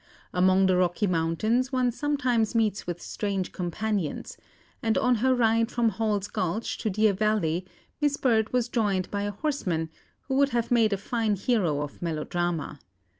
Among 0.33 0.65
the 0.65 0.77
Rocky 0.77 1.05
Mountains 1.05 1.71
one 1.71 1.91
sometimes 1.91 2.55
meets 2.55 2.87
with 2.87 2.99
strange 2.99 3.51
companions; 3.51 4.35
and 4.81 4.97
on 4.97 5.17
her 5.21 5.35
ride 5.35 5.69
from 5.69 5.89
Hall's 5.89 6.27
Gulch 6.27 6.79
to 6.79 6.89
Deer 6.89 7.13
Valley 7.13 7.67
Miss 8.01 8.17
Bird 8.17 8.51
was 8.51 8.67
joined 8.67 9.11
by 9.11 9.21
a 9.25 9.31
horseman, 9.31 9.91
who 10.21 10.33
would 10.37 10.49
have 10.49 10.71
made 10.71 10.91
a 10.91 10.97
fine 10.97 11.35
hero 11.35 11.81
of 11.81 12.01
melodrama. 12.01 12.79